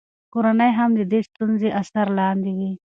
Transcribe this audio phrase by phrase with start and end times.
[0.33, 2.71] کورنۍ هم د دې ستونزو اثر لاندې وي.